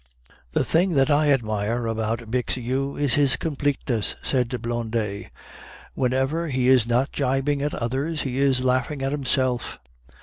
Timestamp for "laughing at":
8.63-9.11